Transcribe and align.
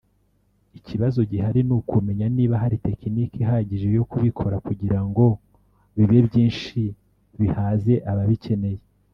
Ikibazo 0.77 1.19
gihari 1.31 1.59
ni 1.67 1.73
ukumenya 1.79 2.27
niba 2.35 2.55
hari 2.63 2.77
tekiniki 2.87 3.37
ihagije 3.43 3.87
yo 3.97 4.03
kubikora 4.11 4.55
kugirango 4.67 5.25
bibe 5.95 6.17
byinshi 6.27 6.79
bihaze 7.39 7.93
ababikeneye 8.11 8.81